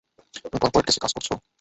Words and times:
তুমি 0.43 0.57
কর্পোরেট 0.63 0.85
কেসে 0.87 0.99
কাজ 1.03 1.11
করছো? 1.15 1.33